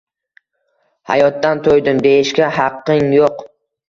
[1.11, 3.29] Hayotdan to`ydim, deyishga haqqing yo`q